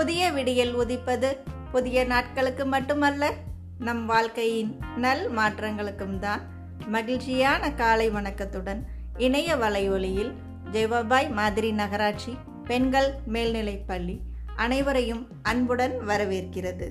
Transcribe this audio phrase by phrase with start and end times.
[0.00, 1.36] புதிய விடியல் உதிப்பது
[1.72, 3.32] புதிய நாட்களுக்கு மட்டுமல்ல
[3.78, 6.40] நம் வாழ்க்கையின் நல் மாற்றங்களுக்கும் தான்
[6.88, 8.86] மகிழ்ச்சியான காலை வணக்கத்துடன்
[9.16, 10.32] இணைய வலையொலியில்
[10.72, 14.20] ஜெயபாபாய் மாதிரி நகராட்சி பெண்கள் மேல்நிலைப் பள்ளி
[14.56, 16.88] அனைவரையும் அன்புடன் வரவேற்கிறது.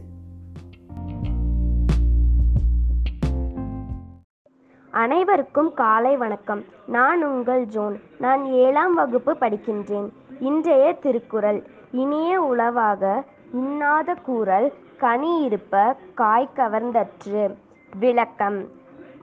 [4.92, 6.64] அனைவருக்கும் காலை வணக்கம்.
[6.86, 8.02] நான் உங்கள் ஜோன்.
[8.18, 10.10] நான் ஏழாம் வகுப்பு படிக்கின்றேன்.
[10.40, 11.64] இன்றைய திருக்குறள்.
[11.92, 13.24] இனிய உளவாக
[13.54, 17.56] இன்னாத கூறல் கனி இருப்ப காய் கவர்ந்தற்று.
[18.00, 18.66] விளக்கம்.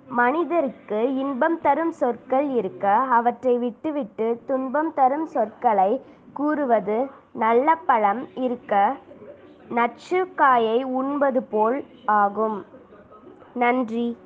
[0.09, 6.01] மனிதருக்கு இன்பம் தரும் சொற்கள் இருக்க அவற்றை விட்டுவிட்டு துன்பம் தரும் சொற்களை
[6.33, 8.97] கூறுவது நல்ல பழம் இருக்க
[9.69, 12.65] நச்சு காயை உண்பது போல் ஆகும்.
[13.53, 14.17] நன்றி.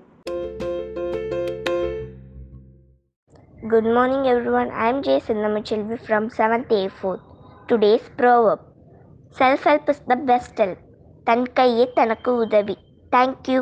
[3.63, 4.71] Good morning, everyone.
[4.73, 5.21] I am J.
[5.21, 7.21] Sindhamachelvi from 7th A4.
[7.69, 8.61] Today's proverb
[9.37, 10.79] Self help is the best help.
[11.27, 12.77] தன் கையே தனக்கு உதவி
[13.13, 13.61] தேங்க்யூ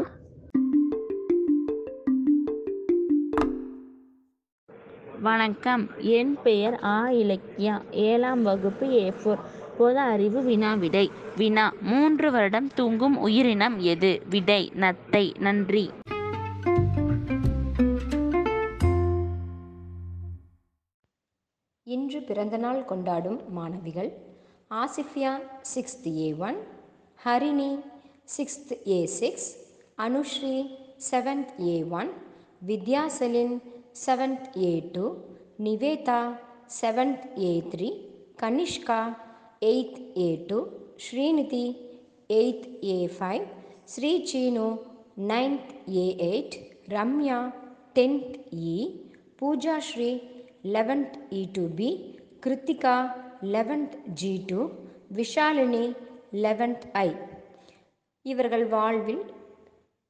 [5.20, 9.40] வணக்கம் என் பெயர் ஆ இலக்கியா ஏழாம் வகுப்பு ஏ ஃபோர்
[9.78, 15.84] பொது அறிவு வினா விடை வினா மூன்று வருடம் தூங்கும் உயிரினம் எது விடை நத்தை நன்றி
[21.88, 24.08] இன்று பிறந்தநாள் கொண்டாடும் மாணவிகள்
[24.70, 25.32] Asifiya
[25.72, 26.58] sixth A one
[27.18, 27.70] Harini
[28.34, 29.48] sixth A six
[29.98, 30.54] Anushree
[31.08, 32.10] seventh A one
[32.68, 33.54] Vidyasalin
[34.04, 35.06] seventh A two
[35.66, 36.20] Nivetha
[36.80, 37.88] seventh A three
[38.42, 39.00] Kanishka
[39.70, 40.58] eighth A two
[41.04, 41.64] Srinidhi
[42.30, 43.44] eighth A five
[43.94, 44.66] Sri Seenu
[45.30, 46.56] ninth A eight
[46.94, 47.38] Ramya
[47.96, 48.34] tenth
[48.70, 48.76] E
[49.40, 50.10] Pooja Sri
[50.64, 54.70] eleventh E two B Kiruthika eleventh G two
[55.14, 55.96] Vishalini
[56.32, 57.16] eleventh I
[58.22, 59.34] இவர்கள் வாழ்வில்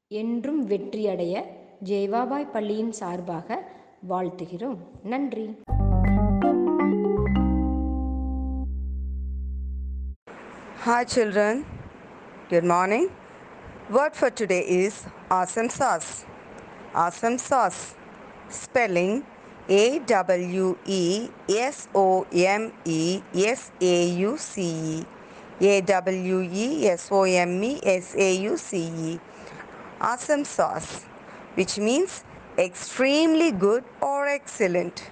[0.09, 1.45] என்றும் வெற்றியடைய
[1.85, 3.63] ஜெய்வாபாய் பள்ளியின் சார்பாக
[4.09, 4.79] வாழ்த்துகிறோம்.
[5.03, 5.59] நன்றி.
[10.87, 11.63] Hi children
[12.49, 13.09] good morning
[13.91, 16.25] word for today is awesome sauce
[16.93, 17.97] awesome sauce
[18.49, 19.23] spelling
[19.69, 25.07] A W E S O M E S A U C E.
[25.61, 29.21] A W E S O M E S A U C E.
[30.01, 31.05] Awesome sauce,
[31.55, 32.25] which means
[32.57, 35.11] extremely good or excellent.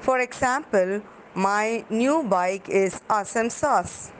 [0.00, 1.02] For example,
[1.34, 4.10] my new bike is awesome sauce.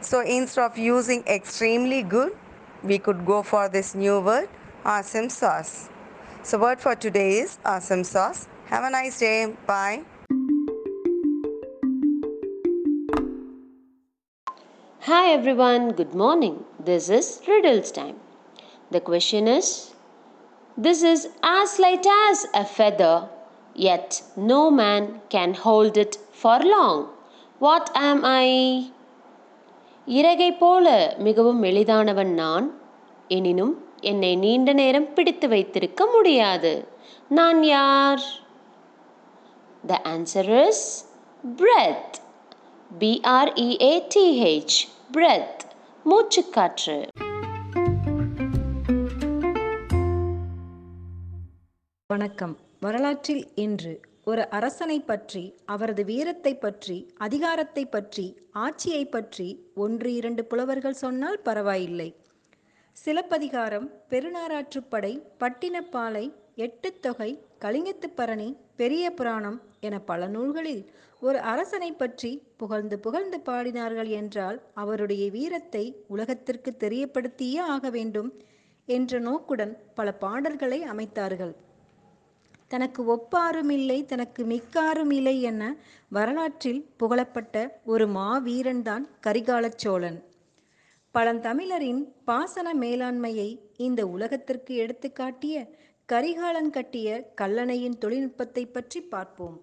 [0.00, 2.36] So instead of using extremely good,
[2.82, 4.48] we could go for this new word
[4.84, 5.88] awesome sauce.
[6.45, 8.47] So word for today is awesome sauce.
[8.65, 9.53] Have a nice day.
[9.67, 10.03] Bye.
[15.01, 16.63] Hi everyone, good morning.
[16.79, 18.17] This is Riddles time.
[18.91, 19.93] The question is
[20.77, 23.29] This is as light as a feather,
[23.75, 27.09] yet no man can hold it for long.
[27.59, 28.45] What am I?
[30.19, 32.67] இறகை போல மிகவும் எளிதானவன் நான்
[33.27, 36.88] எனினும் என்னை நீண்ட நேரம் பிடித்து வைத்திருக்க முடியாது.
[37.28, 38.22] நான் யார்?
[39.86, 41.10] The answer is
[41.56, 42.14] breath
[42.98, 45.64] B R E A T H breath
[46.04, 47.08] மூச்சுக்காற்று.
[52.06, 52.56] வணக்கம்.
[52.80, 60.92] வரலாற்றில் இன்று ஒரு அரசனை பற்றி அவரது வீரத்தை பற்றி அதிகாரத்தை பற்றி ஆட்சியை பற்றி ஒன்று இரண்டு புலவர்கள்
[60.92, 62.14] சொன்னால் பரவாயில்லை.
[62.96, 70.90] சிலப்பதிகாரம் பெருநாராற்றுப்படை பட்டினப்பாலை எட்டுத்தொகை கலிங்கத்துப்பரணி பெரிய புராணம் என பல நூல்களில்
[71.20, 78.32] ஒரு அரசனை பற்றி புகழ்ந்து புகழ்ந்து பாடினார்கள் என்றால் அவருடைய வீரத்தை உலகத்திற்கு தெரியப்படுத்தியே ஆக வேண்டும்
[78.86, 81.54] என்ற நோக்குடன் பல பாடல்களை அமைத்தார்கள்.
[82.68, 85.76] தனக்கு ஒப்பாரும் இல்லை தனக்கு மிக்காரும் இல்லை என
[86.08, 90.18] வரலாற்றில் புகழப்பட்ட ஒரு மாவீரன்தான் கரிகாலச்சோழன்
[91.16, 95.56] பழந்தமிழரின் பாசன மேலாண்மையை இந்த உலகத்திற்கு எடுத்துக்காட்டிய
[96.06, 97.08] கரிகாலன் கட்டிய
[97.40, 99.56] கல்லணையின் தொழில்நுட்பத்தை பற்றி பார்ப்போம்.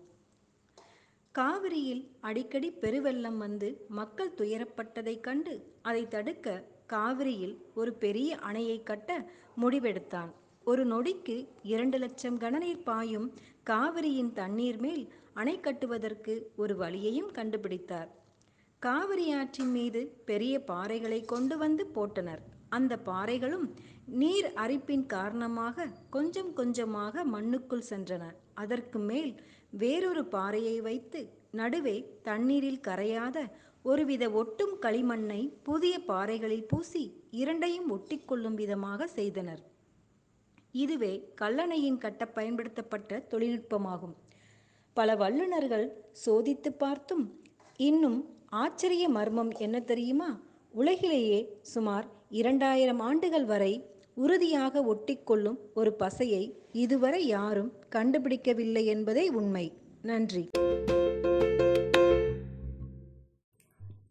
[1.32, 6.56] காவிரியில் அடிக்கடி பெருவெள்ளம் வந்து மக்கள் துயரப்பட்டதைக் கண்டு அதை தடுக்க
[6.86, 9.20] காவிரியில் ஒரு பெரிய அணையை கட்ட
[9.62, 10.32] முடிவெடுத்தான்.
[10.64, 13.34] ஒரு நொடிக்கு இரண்டு லட்சம் கனநீர் பாயும்
[13.64, 18.12] காவிரியின் தண்ணீர் மேல் அணை கட்டுவதற்கு ஒரு வழியையும் கண்டுபிடித்தார்.
[18.86, 20.00] காவிரி ஆற்றின் மீது
[20.30, 22.42] பெரிய பாறைகளை கொண்டு வந்து போட்டனர்.
[22.78, 23.68] அந்த பாறைகளும்
[24.22, 25.86] நீர் அரிப்பின் காரணமாக
[26.16, 28.24] கொஞ்சம் கொஞ்சமாக மண்ணுக்குள் சென்றன.
[28.62, 29.32] அதற்கு மேல்
[29.84, 31.22] வேறொரு பாறையை வைத்து
[31.60, 31.96] நடுவே
[32.28, 33.38] தண்ணீரில் கரையாத
[33.92, 37.04] ஒருவித ஒட்டும் களிமண்ணை புதிய பாறைகளில் பூசி
[37.42, 39.64] இரண்டையும் ஒட்டிக்கொள்ளும் விதமாக செய்தனர்.
[40.84, 44.16] இதுவே கல்லணையின் கட்ட பயன்படுத்தப்பட்ட தொழில்நுட்பமாகும்.
[44.98, 45.88] பல வல்லுநர்கள்
[46.26, 47.26] சோதித்து பார்த்தும்
[47.90, 48.20] இன்னும்
[48.54, 50.40] ஆச்சரிய மர்மம் என்ன தெரியுமா?
[50.72, 59.74] உலகிலேயே சுமார் இரண்டாயிரம் ஆண்டுகள் வரை உறுதியாக ஒட்டிக்கொள்ளும் ஒரு பசையை இதுவரை யாரும் கண்டுபிடிக்கவில்லை என்பதே உண்மை.
[60.02, 60.50] நன்றி.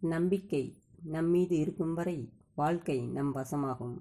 [0.01, 0.75] நம்பிக்கை
[1.05, 3.99] நம்மீது இருக்கும் வரை வாழ்க்கை நம் வசமாகும்.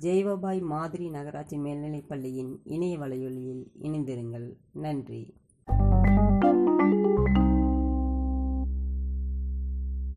[0.00, 4.56] ஜெய்வபாய் மாதிரி நகராட்சி மேல்நிலைப் பள்ளியின் இணைய வலையொலியில் இணைந்திருங்கள்.
[4.72, 5.34] நன்றி.